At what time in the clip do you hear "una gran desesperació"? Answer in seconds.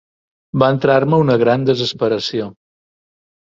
1.25-2.51